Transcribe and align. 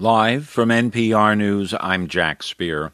Live 0.00 0.48
from 0.48 0.70
NPR 0.70 1.36
News, 1.36 1.74
I'm 1.78 2.08
Jack 2.08 2.42
Speer. 2.42 2.90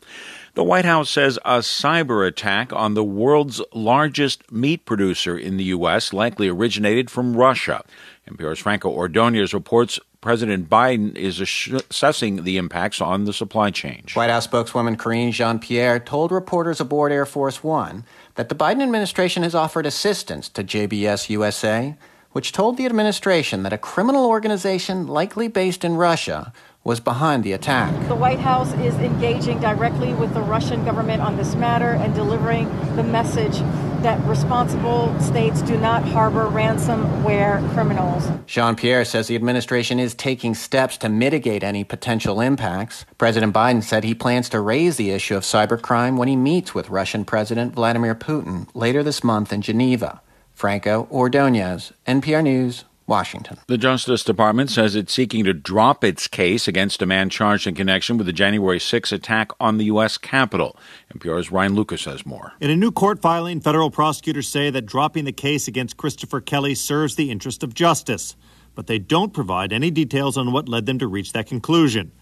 The 0.55 0.65
White 0.65 0.85
House 0.85 1.09
says 1.09 1.39
a 1.45 1.59
cyber 1.59 2.27
attack 2.27 2.73
on 2.73 2.95
the 2.95 3.05
world's 3.05 3.63
largest 3.73 4.51
meat 4.51 4.85
producer 4.85 5.39
in 5.39 5.57
the 5.57 5.63
U.S. 5.67 6.13
likely 6.13 6.49
originated 6.49 7.09
from 7.09 7.37
Russia. 7.37 7.85
NPR's 8.29 8.59
Franco 8.59 8.91
Ordonez 8.91 9.55
reports 9.55 10.01
President 10.21 10.69
Biden 10.69 11.15
is 11.15 11.41
assessing 11.41 12.43
the 12.43 12.57
impacts 12.57 13.01
on 13.01 13.25
the 13.25 13.33
supply 13.33 13.71
chain. 13.71 14.03
White 14.15 14.31
House 14.31 14.43
spokeswoman 14.43 14.97
Karine 14.97 15.31
Jean 15.31 15.61
Pierre 15.61 16.01
told 16.01 16.33
reporters 16.33 16.81
aboard 16.81 17.13
Air 17.13 17.25
Force 17.25 17.63
One 17.63 18.05
that 18.35 18.49
the 18.49 18.57
Biden 18.57 18.83
administration 18.83 19.45
has 19.45 19.55
offered 19.55 19.87
assistance 19.87 20.49
to 20.49 20.65
JBS 20.65 21.31
USA, 21.31 21.95
which 22.33 22.51
told 22.51 22.77
the 22.77 22.85
administration 22.85 23.63
that 23.63 23.73
a 23.73 23.79
criminal 23.79 24.27
organization 24.27 25.07
likely 25.07 25.47
based 25.47 25.85
in 25.85 25.95
Russia 25.95 26.53
was 26.87 27.01
behind 27.01 27.43
the 27.43 27.53
attack. 27.53 27.93
The 28.07 28.15
White 28.15 28.39
House 28.39 28.73
is 28.75 28.95
engaging 28.95 29.59
directly 29.59 30.15
with 30.15 30.33
the 30.35 30.41
Russian 30.41 30.85
government 30.85 31.21
on 31.21 31.37
this 31.37 31.57
matter 31.57 31.91
and 31.91 32.15
delivering 32.15 32.69
the 32.95 33.03
message 33.03 33.59
that 34.03 34.25
responsible 34.25 35.19
states 35.19 35.63
do 35.63 35.77
not 35.77 36.05
harbor 36.05 36.45
ransomware 36.45 37.69
criminals. 37.75 38.31
Jean 38.47 38.77
Pierre 38.77 39.05
says 39.05 39.27
the 39.27 39.35
administration 39.35 39.99
is 39.99 40.15
taking 40.15 40.55
steps 40.55 40.97
to 40.99 41.09
mitigate 41.09 41.65
any 41.65 41.83
potential 41.83 42.41
impacts. 42.41 43.05
President 43.19 43.53
Biden 43.53 43.83
said 43.83 44.05
he 44.05 44.15
plans 44.15 44.49
to 44.51 44.61
raise 44.61 44.97
the 44.97 45.11
issue 45.11 45.35
of 45.35 45.43
cybercrime 45.43 46.17
when 46.17 46.29
he 46.29 46.37
meets 46.37 46.73
with 46.73 46.89
Russian 46.89 47.25
President 47.25 47.75
Vladimir 47.75 48.15
Putin 48.15 48.69
later 48.75 49.03
this 49.03 49.25
month 49.25 49.53
in 49.53 49.61
Geneva. 49.61 50.21
Franco 50.55 51.09
Ordonez, 51.11 51.93
NPR 52.07 52.45
News, 52.45 52.85
Washington. 53.07 53.59
The 53.67 53.79
Justice 53.79 54.25
Department 54.25 54.71
says 54.71 54.97
it's 54.97 55.13
seeking 55.13 55.45
to 55.45 55.53
drop 55.53 56.03
its 56.03 56.27
case 56.27 56.67
against 56.67 57.03
a 57.03 57.07
man 57.07 57.31
charged 57.31 57.67
in 57.67 57.75
connection 57.75 58.17
with 58.17 58.27
the 58.27 58.33
January 58.33 58.81
6 58.81 59.13
attack 59.13 59.51
on 59.61 59.79
the 59.79 59.87
U.S. 59.87 60.19
Capitol. 60.19 60.77
NPR's 61.15 61.51
Ryan 61.51 61.75
Lucas 61.75 62.05
has 62.05 62.27
more. 62.27 62.53
In 62.61 62.71
a 62.71 62.77
new 62.77 62.91
court 62.91 63.21
filing, 63.21 63.61
federal 63.61 63.91
prosecutors 63.91 64.49
say 64.49 64.71
that 64.71 64.87
dropping 64.87 65.25
the 65.25 65.33
case 65.33 65.69
against 65.69 65.97
Christopher 65.97 66.41
Kelly 66.41 66.75
serves 66.75 67.17
the 67.17 67.31
interest 67.31 67.63
of 67.63 67.75
justice, 67.75 68.37
but 68.75 68.87
they 68.87 68.99
don't 68.99 69.33
provide 69.33 69.73
any 69.73 69.91
details 69.91 70.37
on 70.37 70.53
what 70.53 70.69
led 70.69 70.87
them 70.87 70.99
to 70.99 71.07
reach 71.07 71.33
that 71.33 71.47
conclusion. 71.47 72.13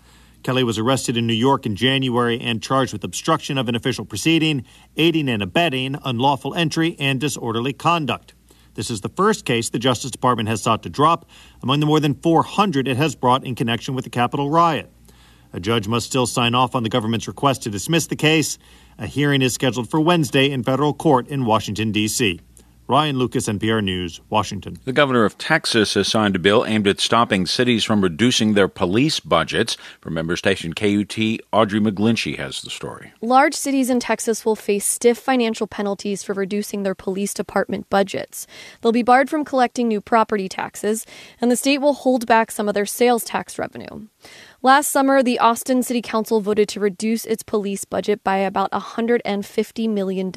Kelly 0.44 0.62
was 0.62 0.78
arrested 0.78 1.16
in 1.16 1.26
New 1.26 1.32
York 1.32 1.64
in 1.64 1.74
January 1.74 2.38
and 2.38 2.62
charged 2.62 2.92
with 2.92 3.02
obstruction 3.02 3.56
of 3.56 3.66
an 3.68 3.74
official 3.74 4.04
proceeding, 4.04 4.64
aiding 4.96 5.30
and 5.30 5.42
abetting, 5.42 5.96
unlawful 6.04 6.54
entry, 6.54 6.96
and 6.98 7.18
disorderly 7.18 7.72
conduct. 7.72 8.34
This 8.74 8.90
is 8.90 9.00
the 9.00 9.08
first 9.08 9.44
case 9.44 9.70
the 9.70 9.78
Justice 9.78 10.10
Department 10.10 10.48
has 10.48 10.62
sought 10.62 10.82
to 10.82 10.90
drop 10.90 11.26
among 11.62 11.80
the 11.80 11.86
more 11.86 12.00
than 12.00 12.14
400 12.14 12.88
it 12.88 12.96
has 12.96 13.14
brought 13.14 13.44
in 13.44 13.54
connection 13.54 13.94
with 13.94 14.04
the 14.04 14.10
Capitol 14.10 14.50
riot. 14.50 14.90
A 15.52 15.60
judge 15.60 15.86
must 15.86 16.06
still 16.06 16.26
sign 16.26 16.54
off 16.54 16.74
on 16.74 16.82
the 16.82 16.88
government's 16.88 17.28
request 17.28 17.62
to 17.62 17.70
dismiss 17.70 18.08
the 18.08 18.16
case. 18.16 18.58
A 18.98 19.06
hearing 19.06 19.40
is 19.40 19.54
scheduled 19.54 19.88
for 19.88 20.00
Wednesday 20.00 20.50
in 20.50 20.64
federal 20.64 20.92
court 20.92 21.28
in 21.28 21.44
Washington, 21.44 21.92
D.C. 21.92 22.40
Ryan 22.86 23.18
Lucas, 23.18 23.48
NPR 23.48 23.82
News, 23.82 24.20
Washington. 24.28 24.78
The 24.84 24.92
governor 24.92 25.24
of 25.24 25.38
Texas 25.38 25.94
has 25.94 26.06
signed 26.06 26.36
a 26.36 26.38
bill 26.38 26.66
aimed 26.66 26.86
at 26.86 27.00
stopping 27.00 27.46
cities 27.46 27.82
from 27.82 28.02
reducing 28.02 28.52
their 28.52 28.68
police 28.68 29.20
budgets. 29.20 29.78
From 30.02 30.12
member 30.12 30.36
station 30.36 30.74
KUT, 30.74 31.18
Audrey 31.50 31.80
McGlinchy 31.80 32.36
has 32.36 32.60
the 32.60 32.68
story. 32.68 33.14
Large 33.22 33.54
cities 33.54 33.88
in 33.88 34.00
Texas 34.00 34.44
will 34.44 34.54
face 34.54 34.84
stiff 34.84 35.16
financial 35.16 35.66
penalties 35.66 36.22
for 36.22 36.34
reducing 36.34 36.82
their 36.82 36.94
police 36.94 37.32
department 37.32 37.88
budgets. 37.88 38.46
They'll 38.82 38.92
be 38.92 39.02
barred 39.02 39.30
from 39.30 39.46
collecting 39.46 39.88
new 39.88 40.02
property 40.02 40.50
taxes, 40.50 41.06
and 41.40 41.50
the 41.50 41.56
state 41.56 41.78
will 41.78 41.94
hold 41.94 42.26
back 42.26 42.50
some 42.50 42.68
of 42.68 42.74
their 42.74 42.84
sales 42.84 43.24
tax 43.24 43.58
revenue. 43.58 44.08
Last 44.64 44.90
summer, 44.90 45.22
the 45.22 45.38
Austin 45.40 45.82
City 45.82 46.00
Council 46.00 46.40
voted 46.40 46.70
to 46.70 46.80
reduce 46.80 47.26
its 47.26 47.42
police 47.42 47.84
budget 47.84 48.24
by 48.24 48.38
about 48.38 48.70
$150 48.70 49.90
million. 49.90 50.32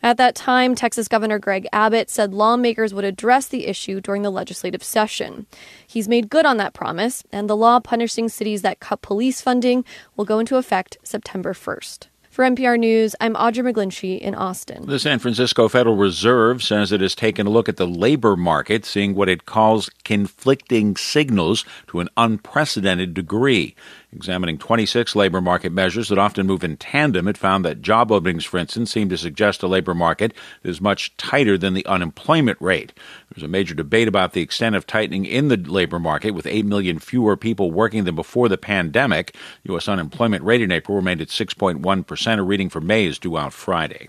At 0.00 0.16
that 0.16 0.36
time, 0.36 0.76
Texas 0.76 1.08
Governor 1.08 1.40
Greg 1.40 1.66
Abbott 1.72 2.08
said 2.08 2.32
lawmakers 2.32 2.94
would 2.94 3.04
address 3.04 3.48
the 3.48 3.66
issue 3.66 4.00
during 4.00 4.22
the 4.22 4.30
legislative 4.30 4.84
session. 4.84 5.46
He's 5.84 6.06
made 6.06 6.30
good 6.30 6.46
on 6.46 6.58
that 6.58 6.72
promise, 6.72 7.24
and 7.32 7.50
the 7.50 7.56
law 7.56 7.80
punishing 7.80 8.28
cities 8.28 8.62
that 8.62 8.78
cut 8.78 9.02
police 9.02 9.40
funding 9.40 9.84
will 10.14 10.24
go 10.24 10.38
into 10.38 10.56
effect 10.56 10.96
September 11.02 11.52
1st. 11.52 12.06
For 12.36 12.44
NPR 12.44 12.78
News, 12.78 13.16
I'm 13.18 13.34
Audrey 13.34 13.64
McGlinchy 13.64 14.18
in 14.18 14.34
Austin. 14.34 14.84
The 14.84 14.98
San 14.98 15.20
Francisco 15.20 15.70
Federal 15.70 15.96
Reserve 15.96 16.62
says 16.62 16.92
it 16.92 17.00
has 17.00 17.14
taken 17.14 17.46
a 17.46 17.50
look 17.50 17.66
at 17.66 17.78
the 17.78 17.86
labor 17.86 18.36
market, 18.36 18.84
seeing 18.84 19.14
what 19.14 19.30
it 19.30 19.46
calls 19.46 19.88
conflicting 20.04 20.98
signals 20.98 21.64
to 21.86 22.00
an 22.00 22.10
unprecedented 22.18 23.14
degree. 23.14 23.74
Examining 24.12 24.56
26 24.56 25.16
labor 25.16 25.40
market 25.40 25.72
measures 25.72 26.08
that 26.08 26.18
often 26.18 26.46
move 26.46 26.62
in 26.62 26.76
tandem, 26.76 27.26
it 27.26 27.38
found 27.38 27.64
that 27.64 27.82
job 27.82 28.12
openings, 28.12 28.44
for 28.44 28.58
instance, 28.58 28.90
seem 28.90 29.08
to 29.08 29.16
suggest 29.16 29.62
a 29.62 29.66
labor 29.66 29.94
market 29.94 30.34
that 30.62 30.68
is 30.68 30.80
much 30.80 31.16
tighter 31.16 31.56
than 31.56 31.72
the 31.74 31.84
unemployment 31.86 32.60
rate. 32.60 32.92
There's 33.30 33.44
a 33.44 33.48
major 33.48 33.74
debate 33.74 34.08
about 34.08 34.32
the 34.32 34.42
extent 34.42 34.76
of 34.76 34.86
tightening 34.86 35.24
in 35.24 35.48
the 35.48 35.56
labor 35.56 35.98
market, 35.98 36.30
with 36.32 36.46
8 36.46 36.66
million 36.66 36.98
fewer 36.98 37.36
people 37.36 37.70
working 37.70 38.04
than 38.04 38.14
before 38.14 38.48
the 38.48 38.58
pandemic. 38.58 39.34
U.S. 39.64 39.88
unemployment 39.88 40.44
rate 40.44 40.62
in 40.62 40.72
April 40.72 40.96
remained 40.96 41.20
at 41.20 41.28
6.1%. 41.28 42.25
A 42.26 42.42
reading 42.42 42.68
for 42.68 42.80
May 42.80 43.06
is 43.06 43.20
due 43.20 43.38
out 43.38 43.52
Friday. 43.52 44.08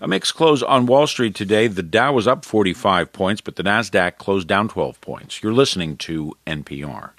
A 0.00 0.06
mixed 0.06 0.36
close 0.36 0.62
on 0.62 0.86
Wall 0.86 1.08
Street 1.08 1.34
today. 1.34 1.66
The 1.66 1.82
Dow 1.82 2.12
was 2.12 2.28
up 2.28 2.44
45 2.44 3.12
points, 3.12 3.40
but 3.40 3.56
the 3.56 3.64
NASDAQ 3.64 4.18
closed 4.18 4.46
down 4.46 4.68
12 4.68 5.00
points. 5.00 5.42
You're 5.42 5.52
listening 5.52 5.96
to 5.98 6.36
NPR. 6.46 7.10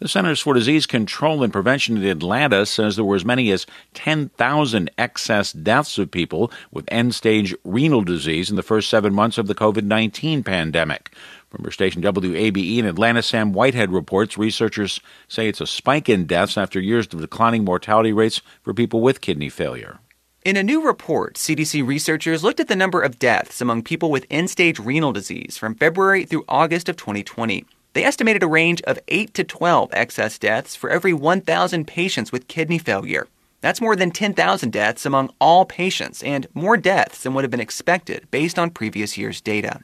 The 0.00 0.08
Centers 0.08 0.40
for 0.40 0.54
Disease 0.54 0.86
Control 0.86 1.42
and 1.42 1.52
Prevention 1.52 1.96
in 1.96 2.04
Atlanta 2.04 2.64
says 2.66 2.96
there 2.96 3.04
were 3.04 3.16
as 3.16 3.24
many 3.24 3.50
as 3.50 3.66
10,000 3.94 4.90
excess 4.96 5.52
deaths 5.52 5.98
of 5.98 6.10
people 6.10 6.52
with 6.70 6.86
end 6.88 7.14
stage 7.14 7.54
renal 7.64 8.02
disease 8.02 8.48
in 8.48 8.56
the 8.56 8.62
first 8.62 8.88
seven 8.88 9.14
months 9.14 9.36
of 9.36 9.46
the 9.46 9.54
COVID 9.54 9.84
19 9.84 10.42
pandemic. 10.42 11.14
From 11.50 11.68
station 11.72 12.00
WABE 12.00 12.78
in 12.78 12.86
Atlanta, 12.86 13.22
Sam 13.22 13.52
Whitehead 13.52 13.90
reports 13.90 14.38
researchers 14.38 15.00
say 15.26 15.48
it's 15.48 15.60
a 15.60 15.66
spike 15.66 16.08
in 16.08 16.24
deaths 16.24 16.56
after 16.56 16.78
years 16.78 17.06
of 17.12 17.20
declining 17.20 17.64
mortality 17.64 18.12
rates 18.12 18.40
for 18.62 18.72
people 18.72 19.00
with 19.00 19.20
kidney 19.20 19.48
failure. 19.48 19.98
In 20.44 20.56
a 20.56 20.62
new 20.62 20.86
report, 20.86 21.34
CDC 21.34 21.84
researchers 21.84 22.44
looked 22.44 22.60
at 22.60 22.68
the 22.68 22.76
number 22.76 23.02
of 23.02 23.18
deaths 23.18 23.60
among 23.60 23.82
people 23.82 24.12
with 24.12 24.26
end 24.30 24.48
stage 24.48 24.78
renal 24.78 25.12
disease 25.12 25.58
from 25.58 25.74
February 25.74 26.24
through 26.24 26.44
August 26.48 26.88
of 26.88 26.96
2020. 26.96 27.64
They 27.94 28.04
estimated 28.04 28.44
a 28.44 28.46
range 28.46 28.80
of 28.82 29.00
8 29.08 29.34
to 29.34 29.42
12 29.42 29.90
excess 29.92 30.38
deaths 30.38 30.76
for 30.76 30.88
every 30.88 31.12
1,000 31.12 31.84
patients 31.84 32.30
with 32.30 32.46
kidney 32.46 32.78
failure. 32.78 33.26
That's 33.60 33.80
more 33.80 33.96
than 33.96 34.10
10,000 34.10 34.70
deaths 34.72 35.04
among 35.04 35.30
all 35.40 35.64
patients 35.64 36.22
and 36.22 36.46
more 36.54 36.76
deaths 36.76 37.22
than 37.22 37.34
would 37.34 37.44
have 37.44 37.50
been 37.50 37.60
expected 37.60 38.30
based 38.30 38.58
on 38.58 38.70
previous 38.70 39.18
year's 39.18 39.40
data. 39.40 39.80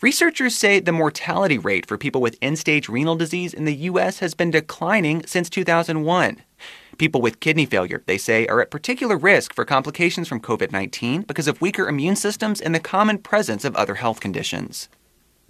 Researchers 0.00 0.54
say 0.54 0.78
the 0.78 0.92
mortality 0.92 1.58
rate 1.58 1.86
for 1.86 1.98
people 1.98 2.20
with 2.20 2.38
end 2.40 2.58
stage 2.58 2.88
renal 2.88 3.16
disease 3.16 3.52
in 3.52 3.64
the 3.64 3.74
U.S. 3.74 4.20
has 4.20 4.34
been 4.34 4.52
declining 4.52 5.26
since 5.26 5.50
2001. 5.50 6.42
People 6.96 7.20
with 7.20 7.40
kidney 7.40 7.66
failure, 7.66 8.02
they 8.06 8.18
say, 8.18 8.46
are 8.46 8.60
at 8.60 8.70
particular 8.70 9.16
risk 9.16 9.52
for 9.52 9.64
complications 9.64 10.28
from 10.28 10.40
COVID 10.40 10.72
19 10.72 11.22
because 11.22 11.48
of 11.48 11.60
weaker 11.60 11.88
immune 11.88 12.16
systems 12.16 12.60
and 12.60 12.74
the 12.74 12.80
common 12.80 13.18
presence 13.18 13.64
of 13.64 13.74
other 13.76 13.96
health 13.96 14.20
conditions. 14.20 14.88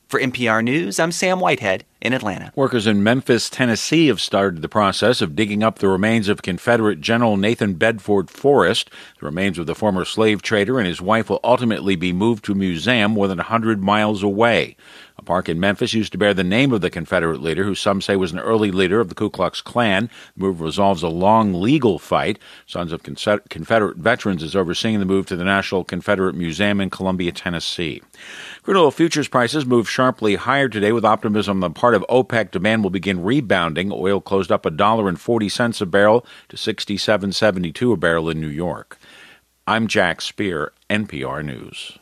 For 0.08 0.18
NPR 0.18 0.64
News, 0.64 0.98
I'm 0.98 1.12
Sam 1.12 1.38
Whitehead 1.38 1.84
in 2.00 2.14
Atlanta. 2.14 2.50
Workers 2.56 2.86
in 2.86 3.02
Memphis, 3.02 3.50
Tennessee 3.50 4.06
have 4.06 4.22
started 4.22 4.62
the 4.62 4.68
process 4.68 5.20
of 5.20 5.36
digging 5.36 5.62
up 5.62 5.80
the 5.80 5.88
remains 5.88 6.28
of 6.28 6.40
Confederate 6.40 7.02
General 7.02 7.36
Nathan 7.36 7.74
Bedford 7.74 8.30
Forrest. 8.30 8.88
The 9.20 9.26
remains 9.26 9.58
of 9.58 9.66
the 9.66 9.74
former 9.74 10.06
slave 10.06 10.40
trader 10.40 10.78
and 10.78 10.86
his 10.86 11.02
wife 11.02 11.28
will 11.28 11.40
ultimately 11.44 11.94
be 11.94 12.14
moved 12.14 12.46
to 12.46 12.52
a 12.52 12.54
museum 12.54 13.12
more 13.12 13.28
than 13.28 13.36
100 13.36 13.82
miles 13.82 14.22
away. 14.22 14.76
A 15.18 15.22
park 15.22 15.48
in 15.48 15.58
Memphis 15.58 15.94
used 15.94 16.12
to 16.12 16.18
bear 16.18 16.32
the 16.32 16.44
name 16.44 16.72
of 16.72 16.80
the 16.80 16.90
Confederate 16.90 17.42
leader, 17.42 17.64
who 17.64 17.74
some 17.74 18.00
say 18.00 18.14
was 18.14 18.30
an 18.30 18.38
early 18.38 18.70
leader 18.70 19.00
of 19.00 19.08
the 19.08 19.16
Ku 19.16 19.28
Klux 19.28 19.60
Klan. 19.60 20.08
The 20.36 20.44
move 20.44 20.60
resolves 20.60 21.02
a 21.02 21.08
long 21.08 21.54
legal 21.54 21.98
fight. 21.98 22.38
Sons 22.66 22.92
of 22.92 23.02
Confederate 23.02 23.96
Veterans 23.96 24.44
is 24.44 24.54
overseeing 24.54 25.00
the 25.00 25.04
move 25.04 25.26
to 25.26 25.36
the 25.36 25.42
National 25.42 25.82
Confederate 25.82 26.36
Museum 26.36 26.80
in 26.80 26.88
Columbia, 26.88 27.32
Tennessee. 27.32 28.00
Crude 28.62 28.76
oil 28.76 28.92
futures 28.92 29.26
prices 29.26 29.66
moved 29.66 29.90
sharply 29.90 30.36
higher 30.36 30.68
today 30.68 30.92
with 30.92 31.04
optimism 31.04 31.56
on 31.56 31.72
the 31.72 31.74
part 31.78 31.96
of 31.96 32.06
OPEC 32.08 32.52
demand 32.52 32.84
will 32.84 32.90
begin 32.90 33.24
rebounding. 33.24 33.90
Oil 33.90 34.20
closed 34.20 34.52
up 34.52 34.64
a 34.64 34.70
dollar 34.70 35.08
and 35.08 35.20
40 35.20 35.48
cents 35.48 35.80
a 35.80 35.86
barrel 35.86 36.24
to 36.48 36.56
67.72 36.56 37.92
a 37.92 37.96
barrel 37.96 38.30
in 38.30 38.40
New 38.40 38.46
York. 38.46 38.96
I'm 39.66 39.88
Jack 39.88 40.20
Speer, 40.20 40.72
NPR 40.88 41.44
News. 41.44 41.98